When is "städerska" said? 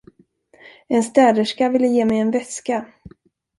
1.03-1.69